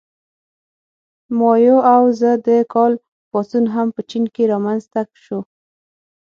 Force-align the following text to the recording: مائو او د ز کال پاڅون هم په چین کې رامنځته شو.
مائو 1.37 1.77
او 1.93 2.03
د 2.19 2.45
ز 2.45 2.47
کال 2.73 2.93
پاڅون 3.31 3.65
هم 3.75 3.87
په 3.95 4.01
چین 4.09 4.23
کې 4.33 4.43
رامنځته 4.51 5.01
شو. 5.23 5.39